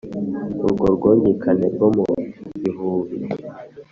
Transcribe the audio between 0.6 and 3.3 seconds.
urwo rwungikane rwo mu bihubi